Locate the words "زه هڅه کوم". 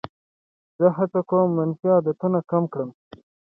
0.77-1.49